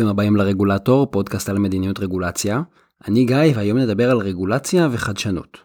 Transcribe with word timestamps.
ברוכים 0.00 0.10
הבאים 0.10 0.36
לרגולטור, 0.36 1.10
פודקאסט 1.10 1.48
על 1.48 1.58
מדיניות 1.58 2.00
רגולציה. 2.00 2.62
אני 3.08 3.24
גיא 3.24 3.36
והיום 3.54 3.78
נדבר 3.78 4.10
על 4.10 4.18
רגולציה 4.18 4.88
וחדשנות. 4.92 5.58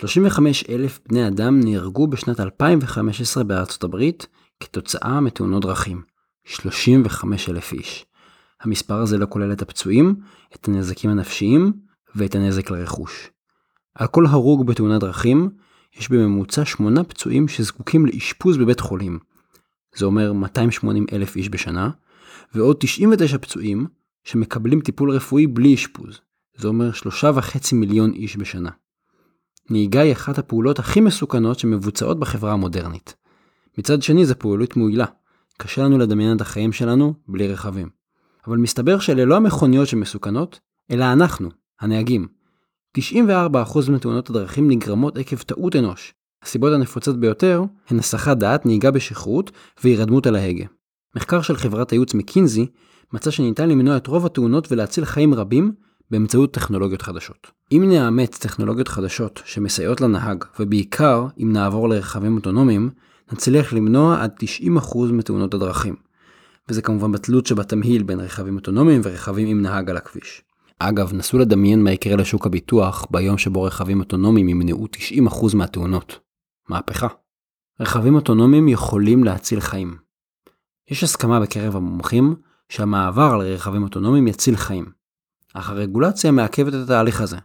35 0.00 0.64
אלף 0.68 1.00
בני 1.08 1.28
אדם 1.28 1.60
נהרגו 1.60 2.06
בשנת 2.06 2.40
2015 2.40 3.44
בארצות 3.44 3.84
הברית 3.84 4.26
כתוצאה 4.60 5.20
מתאונות 5.20 5.62
דרכים. 5.62 6.02
35 6.44 7.48
אלף 7.48 7.72
איש. 7.72 8.06
המספר 8.60 8.94
הזה 8.94 9.18
לא 9.18 9.26
כולל 9.28 9.52
את 9.52 9.62
הפצועים, 9.62 10.14
את 10.54 10.68
הנזקים 10.68 11.10
הנפשיים 11.10 11.72
ואת 12.14 12.34
הנזק 12.34 12.70
לרכוש. 12.70 13.30
על 13.94 14.06
כל 14.06 14.26
הרוג 14.26 14.66
בתאונת 14.66 15.00
דרכים 15.00 15.50
יש 15.98 16.08
בממוצע 16.08 16.64
8 16.64 17.04
פצועים 17.04 17.48
שזקוקים 17.48 18.06
לאשפוז 18.06 18.56
בבית 18.56 18.80
חולים. 18.80 19.18
זה 19.96 20.04
אומר 20.04 20.32
280 20.32 21.06
אלף 21.12 21.36
איש 21.36 21.48
בשנה, 21.48 21.90
ועוד 22.54 22.76
99 22.80 23.38
פצועים 23.38 23.86
שמקבלים 24.24 24.80
טיפול 24.80 25.10
רפואי 25.10 25.46
בלי 25.46 25.74
אשפוז. 25.74 26.20
זה 26.56 26.68
אומר 26.68 26.90
3.5 26.90 27.74
מיליון 27.74 28.12
איש 28.12 28.36
בשנה. 28.36 28.70
נהיגה 29.70 30.00
היא 30.00 30.12
אחת 30.12 30.38
הפעולות 30.38 30.78
הכי 30.78 31.00
מסוכנות 31.00 31.58
שמבוצעות 31.58 32.18
בחברה 32.18 32.52
המודרנית. 32.52 33.14
מצד 33.78 34.02
שני 34.02 34.26
זו 34.26 34.34
פעולות 34.38 34.76
מועילה. 34.76 35.06
קשה 35.58 35.82
לנו 35.82 35.98
לדמיין 35.98 36.36
את 36.36 36.40
החיים 36.40 36.72
שלנו 36.72 37.14
בלי 37.28 37.48
רכבים. 37.48 37.88
אבל 38.46 38.56
מסתבר 38.56 38.98
שאלה 38.98 39.24
לא 39.24 39.36
המכוניות 39.36 39.88
שמסוכנות, 39.88 40.60
אלא 40.90 41.12
אנחנו, 41.12 41.48
הנהגים. 41.80 42.26
94% 42.98 43.00
מתאונות 43.90 44.30
הדרכים 44.30 44.70
נגרמות 44.70 45.18
עקב 45.18 45.36
טעות 45.36 45.76
אנוש. 45.76 46.14
הסיבות 46.42 46.72
הנפוצות 46.72 47.20
ביותר 47.20 47.62
הן 47.88 47.98
הסחת 47.98 48.36
דעת, 48.36 48.66
נהיגה 48.66 48.90
בשכרות 48.90 49.50
והירדמות 49.84 50.26
על 50.26 50.36
ההגה. 50.36 50.64
מחקר 51.18 51.42
של 51.42 51.56
חברת 51.56 51.90
הייעוץ 51.90 52.14
מקינזי 52.14 52.66
מצא 53.12 53.30
שניתן 53.30 53.68
למנוע 53.68 53.96
את 53.96 54.06
רוב 54.06 54.26
התאונות 54.26 54.72
ולהציל 54.72 55.04
חיים 55.04 55.34
רבים 55.34 55.72
באמצעות 56.10 56.54
טכנולוגיות 56.54 57.02
חדשות. 57.02 57.50
אם 57.72 57.84
נאמץ 57.88 58.38
טכנולוגיות 58.38 58.88
חדשות 58.88 59.42
שמסייעות 59.44 60.00
לנהג, 60.00 60.44
ובעיקר 60.60 61.26
אם 61.42 61.52
נעבור 61.52 61.88
לרכבים 61.88 62.36
אוטונומיים, 62.36 62.90
נצליח 63.32 63.72
למנוע 63.72 64.22
עד 64.22 64.30
90% 64.84 64.98
מתאונות 65.12 65.54
הדרכים. 65.54 65.96
וזה 66.68 66.82
כמובן 66.82 67.12
בתלות 67.12 67.46
שבתמהיל 67.46 68.02
בין 68.02 68.20
רכבים 68.20 68.56
אוטונומיים 68.56 69.00
ורכבים 69.04 69.48
עם 69.48 69.62
נהג 69.62 69.90
על 69.90 69.96
הכביש. 69.96 70.42
אגב, 70.78 71.14
נסו 71.14 71.38
לדמיין 71.38 71.84
מה 71.84 71.92
יקרה 71.92 72.16
לשוק 72.16 72.46
הביטוח 72.46 73.06
ביום 73.10 73.38
שבו 73.38 73.62
רכבים 73.62 74.00
אוטונומיים 74.00 74.48
ימנעו 74.48 74.86
90% 75.30 75.56
מהתאונות. 75.56 76.18
מהפכה. 76.68 77.08
רכבים 77.80 78.14
אוטונומיים 78.14 78.68
יכולים 78.68 79.24
להציל 79.24 79.60
חיים. 79.60 80.07
יש 80.90 81.04
הסכמה 81.04 81.40
בקרב 81.40 81.76
המומחים 81.76 82.36
שהמעבר 82.68 83.30
על 83.32 83.40
רכבים 83.40 83.82
אוטונומיים 83.82 84.26
יציל 84.26 84.56
חיים. 84.56 84.86
אך 85.54 85.70
הרגולציה 85.70 86.30
מעכבת 86.30 86.74
את 86.74 86.78
התהליך 86.84 87.20
הזה, 87.20 87.36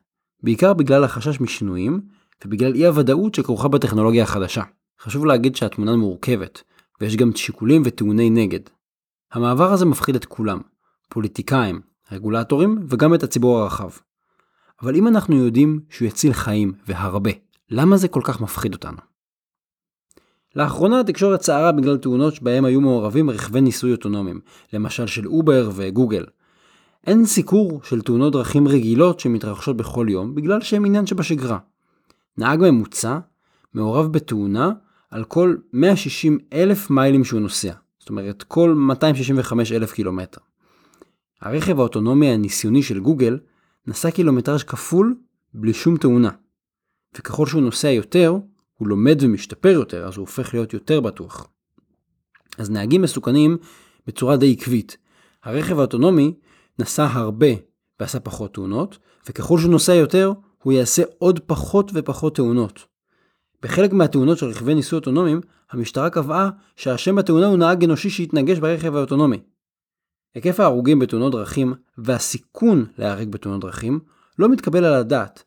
בעיקר 0.44 0.74
בגלל 0.74 1.04
החשש 1.04 1.42
משינויים 1.42 2.02
ובגלל 2.46 2.76
אי 2.76 2.86
הוודאות 2.86 3.36
שכרוכה 3.36 3.68
בטכנולוגיה 3.68 4.24
החדשה. 4.24 4.64
חשוב 5.02 5.26
להגיד 5.26 5.56
שהתמונה 5.56 5.96
מורכבת, 5.96 6.64
ויש 7.02 7.16
גם 7.16 7.36
שיקולים 7.36 7.82
וטיעוני 7.86 8.30
נגד. 8.30 8.60
המעבר 9.32 9.72
הזה 9.72 9.86
מפחיד 9.86 10.16
את 10.16 10.26
כולם, 10.26 10.62
פוליטיקאים, 11.10 11.82
רגולטורים 12.12 12.86
וגם 12.90 13.14
את 13.14 13.24
הציבור 13.24 13.60
הרחב. 13.60 13.90
אבל 14.82 14.96
אם 14.96 15.08
אנחנו 15.08 15.36
יודעים 15.36 15.80
שהוא 15.90 16.08
יציל 16.08 16.34
חיים, 16.34 16.74
והרבה, 16.88 17.32
למה 17.70 17.98
זה 17.98 18.08
כל 18.08 18.22
כך 18.24 18.42
מפחיד 18.42 18.74
אותנו? 18.74 19.13
לאחרונה 20.56 21.00
התקשורת 21.00 21.42
סערה 21.42 21.72
בגלל 21.72 21.98
תאונות 21.98 22.36
שבהם 22.36 22.66
היו 22.66 22.82
מעורבים 22.82 23.30
רכבי 23.30 23.62
ניסוי 23.62 23.92
אוטונומיים, 23.92 24.40
למשל 24.74 25.08
של 25.08 25.28
אובר 25.28 25.70
וגוגל. 25.76 26.26
אין 27.08 27.26
סיקור 27.26 27.82
של 27.84 28.02
תאונות 28.02 28.34
דרכים 28.34 28.68
רגילות 28.68 29.20
שמתרחשות 29.20 29.78
בכל 29.78 30.08
יום, 30.10 30.36
בגלל 30.36 30.62
שהן 30.62 30.86
עניין 30.86 31.06
שבשגרה. 31.06 31.58
נהג 32.38 32.60
ממוצע 32.62 33.20
מעורב 33.74 34.12
בתאונה 34.12 34.72
על 35.12 35.24
כל 35.24 35.56
160 35.74 36.40
אלף 36.54 36.90
מיילים 36.90 37.24
שהוא 37.24 37.42
נוסע, 37.42 37.74
זאת 38.00 38.10
אומרת 38.10 38.44
כל 38.44 38.74
265 38.74 39.72
אלף 39.72 39.92
קילומטר. 39.92 40.42
הרכב 41.42 41.80
האוטונומי 41.80 42.28
הניסיוני 42.28 42.84
של 42.84 43.00
גוגל 43.00 43.40
נסע 43.88 44.12
קילומטראז' 44.12 44.64
כפול 44.64 45.16
בלי 45.54 45.74
שום 45.74 45.98
תאונה. 45.98 46.30
וככל 47.18 47.46
שהוא 47.46 47.62
נוסע 47.62 47.90
יותר, 47.90 48.36
הוא 48.78 48.88
לומד 48.88 49.18
ומשתפר 49.22 49.70
יותר, 49.70 50.08
אז 50.08 50.18
הוא 50.18 50.22
הופך 50.22 50.54
להיות 50.54 50.74
יותר 50.74 51.02
בטוח. 51.02 51.48
אז 52.58 52.70
נהגים 52.70 53.02
מסוכנים 53.02 53.58
בצורה 54.08 54.38
די 54.38 54.52
עקבית. 54.52 54.98
הרכב 55.44 55.80
האוטונומי 55.80 56.34
נסע 56.80 57.06
הרבה 57.06 57.48
ועשה 58.00 58.20
פחות 58.20 58.54
תאונות, 58.54 58.98
וככל 59.30 59.60
שהוא 59.60 59.72
נוסע 59.72 59.94
יותר, 59.94 60.32
הוא 60.64 60.74
יעשה 60.74 61.04
עוד 61.18 61.40
פחות 61.40 61.92
ופחות 61.94 62.36
תאונות. 62.36 62.86
בחלק 63.62 63.94
מהתאונות 63.94 64.38
של 64.38 64.46
רכבי 64.46 64.76
ניסוי 64.76 65.00
אוטונומיים, 65.00 65.42
המשטרה 65.72 66.10
קבעה 66.10 66.50
שהאשם 66.76 67.16
בתאונה 67.16 67.48
הוא 67.48 67.58
נהג 67.58 67.84
אנושי 67.84 68.10
שהתנגש 68.10 68.60
ברכב 68.60 68.96
האוטונומי. 68.96 69.40
היקף 70.36 70.60
ההרוגים 70.60 71.00
בתאונות 71.00 71.32
דרכים 71.32 71.74
והסיכון 71.98 72.86
להיהרג 72.98 73.30
בתאונות 73.30 73.62
דרכים 73.62 74.00
לא 74.40 74.50
מתקבל 74.50 74.86
על 74.86 74.94
הדעת. 74.94 75.44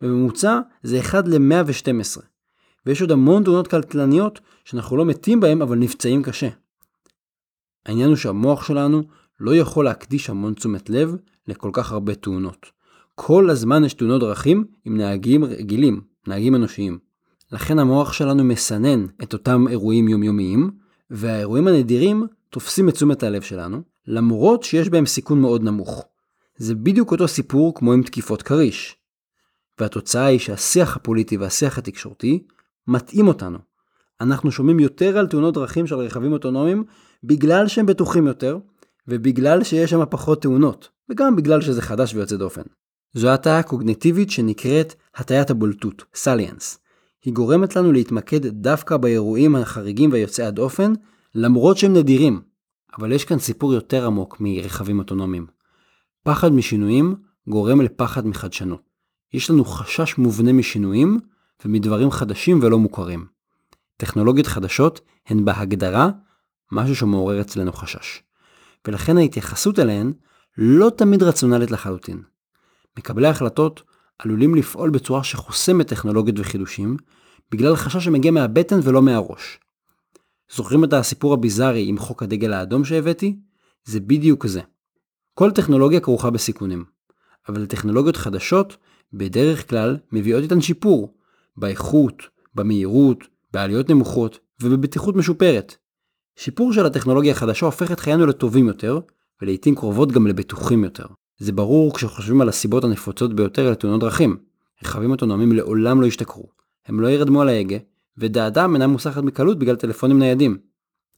בממוצע 0.00 0.60
זה 0.82 1.00
1 1.00 1.28
ל-112. 1.28 2.22
ויש 2.88 3.00
עוד 3.00 3.10
המון 3.12 3.44
תאונות 3.44 3.68
קלקלניות 3.68 4.40
שאנחנו 4.64 4.96
לא 4.96 5.04
מתים 5.04 5.40
בהן 5.40 5.62
אבל 5.62 5.78
נפצעים 5.78 6.22
קשה. 6.22 6.48
העניין 7.86 8.08
הוא 8.08 8.16
שהמוח 8.16 8.64
שלנו 8.64 9.02
לא 9.40 9.56
יכול 9.56 9.84
להקדיש 9.84 10.30
המון 10.30 10.54
תשומת 10.54 10.90
לב 10.90 11.16
לכל 11.46 11.70
כך 11.72 11.92
הרבה 11.92 12.14
תאונות. 12.14 12.66
כל 13.14 13.50
הזמן 13.50 13.84
יש 13.84 13.94
תאונות 13.94 14.20
דרכים 14.20 14.64
עם 14.84 14.96
נהגים 14.96 15.44
רגילים, 15.44 16.00
נהגים 16.26 16.54
אנושיים. 16.54 16.98
לכן 17.52 17.78
המוח 17.78 18.12
שלנו 18.12 18.44
מסנן 18.44 19.06
את 19.22 19.32
אותם 19.32 19.68
אירועים 19.68 20.08
יומיומיים, 20.08 20.70
והאירועים 21.10 21.68
הנדירים 21.68 22.26
תופסים 22.50 22.88
את 22.88 22.94
תשומת 22.94 23.22
הלב 23.22 23.42
שלנו, 23.42 23.82
למרות 24.06 24.62
שיש 24.62 24.88
בהם 24.88 25.06
סיכון 25.06 25.40
מאוד 25.40 25.62
נמוך. 25.62 26.04
זה 26.56 26.74
בדיוק 26.74 27.12
אותו 27.12 27.28
סיפור 27.28 27.74
כמו 27.74 27.92
עם 27.92 28.02
תקיפות 28.02 28.42
כריש. 28.42 28.96
והתוצאה 29.80 30.26
היא 30.26 30.38
שהשיח 30.38 30.96
הפוליטי 30.96 31.36
והשיח 31.36 31.78
התקשורתי 31.78 32.42
מתאים 32.88 33.28
אותנו. 33.28 33.58
אנחנו 34.20 34.50
שומעים 34.50 34.80
יותר 34.80 35.18
על 35.18 35.26
תאונות 35.26 35.54
דרכים 35.54 35.86
של 35.86 35.94
רכבים 35.94 36.32
אוטונומיים 36.32 36.84
בגלל 37.24 37.68
שהם 37.68 37.86
בטוחים 37.86 38.26
יותר, 38.26 38.58
ובגלל 39.08 39.64
שיש 39.64 39.90
שם 39.90 40.02
פחות 40.10 40.42
תאונות, 40.42 40.88
וגם 41.10 41.36
בגלל 41.36 41.60
שזה 41.60 41.82
חדש 41.82 42.14
ויוצא 42.14 42.36
דופן. 42.36 42.62
זו 43.14 43.28
הטעיה 43.28 43.62
קוגניטיבית 43.62 44.30
שנקראת 44.30 44.94
הטיית 45.16 45.50
הבולטות, 45.50 46.04
סליאנס. 46.14 46.78
היא 47.24 47.34
גורמת 47.34 47.76
לנו 47.76 47.92
להתמקד 47.92 48.46
דווקא 48.46 48.96
באירועים 48.96 49.56
החריגים 49.56 50.12
והיוצאי 50.12 50.44
הדופן, 50.44 50.92
למרות 51.34 51.78
שהם 51.78 51.94
נדירים. 51.94 52.40
אבל 52.98 53.12
יש 53.12 53.24
כאן 53.24 53.38
סיפור 53.38 53.74
יותר 53.74 54.06
עמוק 54.06 54.36
מרכבים 54.40 54.98
אוטונומיים. 54.98 55.46
פחד 56.22 56.52
משינויים 56.52 57.14
גורם 57.48 57.80
לפחד 57.80 58.26
מחדשנות. 58.26 58.82
יש 59.32 59.50
לנו 59.50 59.64
חשש 59.64 60.18
מובנה 60.18 60.52
משינויים, 60.52 61.20
ומדברים 61.64 62.10
חדשים 62.10 62.58
ולא 62.62 62.78
מוכרים. 62.78 63.26
טכנולוגיות 63.96 64.46
חדשות 64.46 65.00
הן 65.26 65.44
בהגדרה 65.44 66.10
משהו 66.72 66.96
שמעורר 66.96 67.40
אצלנו 67.40 67.72
חשש. 67.72 68.22
ולכן 68.86 69.18
ההתייחסות 69.18 69.78
אליהן 69.78 70.12
לא 70.58 70.90
תמיד 70.96 71.22
רציונלית 71.22 71.70
לחלוטין. 71.70 72.22
מקבלי 72.98 73.26
ההחלטות 73.26 73.82
עלולים 74.18 74.54
לפעול 74.54 74.90
בצורה 74.90 75.24
שחוסמת 75.24 75.86
טכנולוגיות 75.86 76.38
וחידושים, 76.38 76.96
בגלל 77.50 77.76
חשש 77.76 78.04
שמגיע 78.04 78.30
מהבטן 78.30 78.80
ולא 78.82 79.02
מהראש. 79.02 79.58
זוכרים 80.54 80.84
את 80.84 80.92
הסיפור 80.92 81.34
הביזארי 81.34 81.88
עם 81.88 81.98
חוק 81.98 82.22
הדגל 82.22 82.52
האדום 82.52 82.84
שהבאתי? 82.84 83.36
זה 83.84 84.00
בדיוק 84.00 84.46
זה. 84.46 84.60
כל 85.34 85.50
טכנולוגיה 85.50 86.00
כרוכה 86.00 86.30
בסיכונים, 86.30 86.84
אבל 87.48 87.66
טכנולוגיות 87.66 88.16
חדשות 88.16 88.76
בדרך 89.12 89.70
כלל 89.70 89.96
מביאות 90.12 90.42
איתן 90.42 90.60
שיפור, 90.60 91.14
באיכות, 91.58 92.22
במהירות, 92.54 93.24
בעלויות 93.52 93.90
נמוכות 93.90 94.38
ובבטיחות 94.62 95.16
משופרת. 95.16 95.76
שיפור 96.36 96.72
של 96.72 96.86
הטכנולוגיה 96.86 97.32
החדשה 97.32 97.66
הופך 97.66 97.92
את 97.92 98.00
חיינו 98.00 98.26
לטובים 98.26 98.68
יותר, 98.68 99.00
ולעיתים 99.42 99.74
קרובות 99.74 100.12
גם 100.12 100.26
לבטוחים 100.26 100.84
יותר. 100.84 101.06
זה 101.38 101.52
ברור 101.52 101.94
כשחושבים 101.94 102.40
על 102.40 102.48
הסיבות 102.48 102.84
הנפוצות 102.84 103.34
ביותר 103.34 103.70
לתאונות 103.70 104.00
דרכים. 104.00 104.36
רכבים 104.84 105.10
אוטונומיים 105.10 105.52
לעולם 105.52 106.00
לא 106.00 106.06
ישתכרו, 106.06 106.48
הם 106.86 107.00
לא 107.00 107.08
ירדמו 107.08 107.42
על 107.42 107.48
ההגה, 107.48 107.76
ודעתם 108.18 108.74
אינה 108.74 108.86
מוסחת 108.86 109.22
בקלות 109.24 109.58
בגלל 109.58 109.76
טלפונים 109.76 110.18
ניידים. 110.18 110.58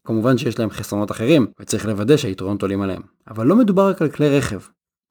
כמובן 0.06 0.38
שיש 0.38 0.58
להם 0.58 0.70
חסרונות 0.70 1.10
אחרים, 1.10 1.46
וצריך 1.60 1.87
לוודא 1.87 2.16
שהיתרונות 2.16 2.62
עולים 2.62 2.82
עליהם. 2.82 3.02
אבל 3.28 3.46
לא 3.46 3.56
מדובר 3.56 3.88
רק 3.88 4.02
על 4.02 4.10
כלי 4.10 4.38
רכב, 4.38 4.60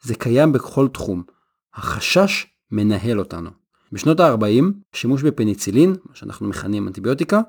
זה 0.03 0.15
קיים 0.15 0.51
בכל 0.51 0.87
תחום. 0.87 1.23
החשש 1.73 2.47
מנהל 2.71 3.19
אותנו. 3.19 3.58
בשנות 3.91 4.19
ה-40, 4.19 4.63
שימוש 4.93 5.23
בפניצילין, 5.23 5.95
מה 6.09 6.15
שאנחנו 6.15 6.47
מכנים 6.47 6.87
אנטיביוטיקה, 6.87 7.41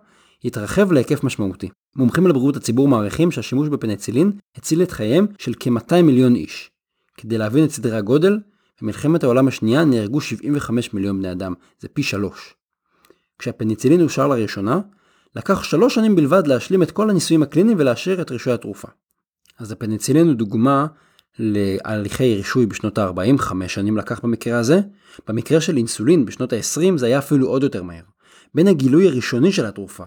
התרחב 0.45 0.93
להיקף 0.93 1.25
משמעותי. 1.25 1.69
מומחים 1.97 2.27
לבריאות 2.27 2.57
הציבור 2.57 2.89
מעריכים 2.89 3.31
שהשימוש 3.31 3.69
בפניצילין 3.69 4.33
הציל 4.57 4.83
את 4.83 4.91
חייהם 4.91 5.27
של 5.39 5.53
כ-200 5.61 6.03
מיליון 6.03 6.35
איש. 6.35 6.71
כדי 7.17 7.39
להבין 7.39 7.65
את 7.65 7.71
סדרי 7.71 7.97
הגודל, 7.97 8.39
במלחמת 8.83 9.25
העולם 9.25 9.49
השנייה 9.49 9.85
נהרגו 9.85 10.21
75 10.21 10.95
מיליון 10.95 11.19
בני 11.19 11.33
אדם, 11.33 11.55
זה 11.81 11.89
פי 11.89 12.03
שלוש. 12.03 12.55
כשהפניצילין 13.39 14.03
אושר 14.03 14.29
לראשונה, 14.29 14.81
לקח 15.37 15.63
שלוש 15.63 15.95
שנים 15.95 16.17
בלבד 16.17 16.47
להשלים 16.47 16.83
את 16.83 16.91
כל 16.91 17.11
הניסויים 17.11 17.43
הקליניים 17.43 17.77
ולאשר 17.81 18.23
את 18.23 18.31
רישוי 18.31 18.53
התרופה. 18.53 18.89
אז 19.59 19.73
הפניצילין 19.73 20.27
הוא 20.27 20.35
דוגמה 20.35 20.87
להליכי 21.41 22.37
רישוי 22.37 22.67
בשנות 22.67 22.99
ה-40, 22.99 23.39
חמש 23.39 23.75
שנים 23.75 23.97
לקח 23.97 24.21
במקרה 24.21 24.59
הזה. 24.59 24.81
במקרה 25.29 25.61
של 25.61 25.77
אינסולין 25.77 26.25
בשנות 26.25 26.53
ה-20 26.53 26.97
זה 26.97 27.07
היה 27.07 27.19
אפילו 27.19 27.49
עוד 27.49 27.63
יותר 27.63 27.83
מהר. 27.83 28.03
בין 28.55 28.69
הגילוי 28.69 29.09
הראשוני 29.09 29.53
של 29.53 29.67
התרופה 29.67 30.05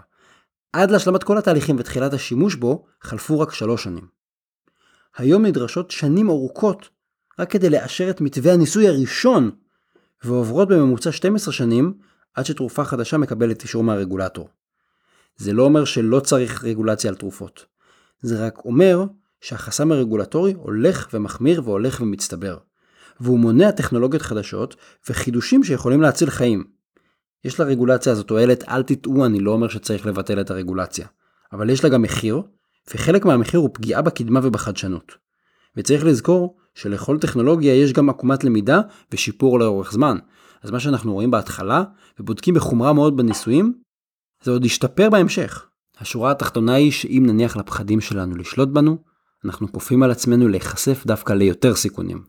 עד 0.73 0.91
להשלמת 0.91 1.23
כל 1.23 1.37
התהליכים 1.37 1.75
ותחילת 1.79 2.13
השימוש 2.13 2.55
בו, 2.55 2.85
חלפו 3.01 3.39
רק 3.39 3.53
שלוש 3.53 3.83
שנים. 3.83 4.07
היום 5.17 5.45
נדרשות 5.45 5.91
שנים 5.91 6.29
ארוכות 6.29 6.89
רק 7.39 7.51
כדי 7.51 7.69
לאשר 7.69 8.09
את 8.09 8.21
מתווה 8.21 8.53
הניסוי 8.53 8.87
הראשון, 8.87 9.51
ועוברות 10.23 10.67
בממוצע 10.67 11.11
12 11.11 11.53
שנים 11.53 11.93
עד 12.33 12.45
שתרופה 12.45 12.85
חדשה 12.85 13.17
מקבלת 13.17 13.63
אישור 13.63 13.83
מהרגולטור. 13.83 14.49
זה 15.35 15.53
לא 15.53 15.63
אומר 15.63 15.85
שלא 15.85 16.19
צריך 16.19 16.63
רגולציה 16.63 17.09
על 17.09 17.15
תרופות. 17.15 17.65
זה 18.21 18.45
רק 18.45 18.65
אומר 18.65 19.05
שהחסם 19.43 19.91
הרגולטורי 19.91 20.53
הולך 20.53 21.07
ומחמיר 21.13 21.61
והולך 21.65 22.01
ומצטבר. 22.01 22.57
והוא 23.19 23.39
מונע 23.39 23.71
טכנולוגיות 23.71 24.21
חדשות 24.21 24.75
וחידושים 25.09 25.63
שיכולים 25.63 26.01
להציל 26.01 26.29
חיים. 26.29 26.63
יש 27.43 27.59
לרגולציה 27.59 28.11
הזאת 28.11 28.27
תועלת, 28.27 28.63
אל 28.69 28.83
תטעו, 28.83 29.25
אני 29.25 29.39
לא 29.39 29.51
אומר 29.51 29.67
שצריך 29.67 30.05
לבטל 30.05 30.41
את 30.41 30.51
הרגולציה. 30.51 31.07
אבל 31.53 31.69
יש 31.69 31.83
לה 31.83 31.89
גם 31.89 32.01
מחיר, 32.01 32.41
וחלק 32.93 33.25
מהמחיר 33.25 33.59
הוא 33.59 33.69
פגיעה 33.73 34.01
בקדמה 34.01 34.39
ובחדשנות. 34.43 35.11
וצריך 35.77 36.05
לזכור 36.05 36.57
שלכל 36.75 37.17
טכנולוגיה 37.19 37.75
יש 37.75 37.93
גם 37.93 38.09
עקומת 38.09 38.43
למידה 38.43 38.81
ושיפור 39.11 39.59
לאורך 39.59 39.91
זמן. 39.91 40.17
אז 40.61 40.71
מה 40.71 40.79
שאנחנו 40.79 41.13
רואים 41.13 41.31
בהתחלה, 41.31 41.83
ובודקים 42.19 42.53
בחומרה 42.53 42.93
מאוד 42.93 43.17
בניסויים, 43.17 43.73
זה 44.43 44.51
עוד 44.51 44.65
ישתפר 44.65 45.09
בהמשך. 45.09 45.65
השורה 45.99 46.31
התחתונה 46.31 46.73
היא 46.73 46.91
שאם 46.91 47.23
נניח 47.27 47.57
לפחדים 47.57 48.01
שלנו 48.01 48.35
לשלוט 48.35 48.69
בנו, 48.69 49.12
אנחנו 49.45 49.71
כופים 49.71 50.03
על 50.03 50.11
עצמנו 50.11 50.47
להיחשף 50.47 51.05
דווקא 51.05 51.33
ליותר 51.33 51.75
סיכונים. 51.75 52.23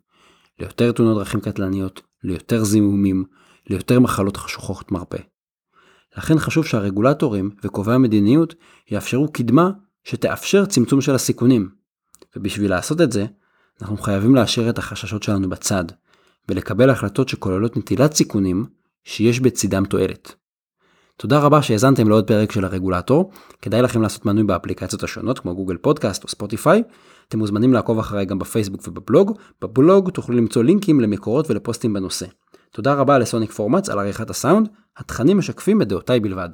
ליותר 0.60 0.92
תאונות 0.92 1.18
דרכים 1.18 1.40
קטלניות, 1.40 2.02
ליותר 2.24 2.64
זיהומים, 2.64 3.24
ליותר 3.70 4.00
מחלות 4.00 4.36
חשוכות 4.36 4.92
מרפא. 4.92 5.18
לכן 6.16 6.38
חשוב 6.38 6.66
שהרגולטורים 6.66 7.50
וקובעי 7.64 7.94
המדיניות 7.94 8.54
יאפשרו 8.90 9.32
קדמה 9.32 9.70
שתאפשר 10.04 10.66
צמצום 10.66 11.00
של 11.00 11.14
הסיכונים. 11.14 11.68
ובשביל 12.36 12.70
לעשות 12.70 13.00
את 13.00 13.12
זה, 13.12 13.26
אנחנו 13.82 13.96
חייבים 13.96 14.34
לאשר 14.34 14.70
את 14.70 14.78
החששות 14.78 15.22
שלנו 15.22 15.48
בצד, 15.48 15.84
ולקבל 16.48 16.90
החלטות 16.90 17.28
שכוללות 17.28 17.76
נטילת 17.76 18.14
סיכונים 18.14 18.64
שיש 19.04 19.40
בצדם 19.40 19.84
תועלת. 19.84 20.34
תודה 21.16 21.38
רבה 21.38 21.62
שהאזנתם 21.62 22.08
לעוד 22.08 22.26
פרק 22.26 22.52
של 22.52 22.64
הרגולטור, 22.64 23.30
כדאי 23.62 23.82
לכם 23.82 24.02
לעשות 24.02 24.26
מנוי 24.26 24.44
באפליקציות 24.44 25.02
השונות 25.02 25.38
כמו 25.38 25.54
גוגל 25.54 25.76
פודקאסט 25.76 26.24
או 26.24 26.28
ספוטיפיי, 26.28 26.82
אתם 27.28 27.38
מוזמנים 27.38 27.72
לעקוב 27.72 27.98
אחריי 27.98 28.26
גם 28.26 28.38
בפייסבוק 28.38 28.88
ובבלוג, 28.88 29.38
בבלוג 29.62 30.10
תוכלו 30.10 30.36
למצוא 30.36 30.64
לינקים 30.64 31.00
למקורות 31.00 31.50
ולפוסטים 31.50 31.92
בנושא. 31.92 32.26
תודה 32.70 32.94
רבה 32.94 33.18
לסוניק 33.18 33.52
פורמאץ 33.52 33.88
על 33.88 33.98
עריכת 33.98 34.30
הסאונד, 34.30 34.68
התכנים 34.96 35.38
משקפים 35.38 35.82
את 35.82 35.88
דעותיי 35.88 36.20
בלבד. 36.20 36.48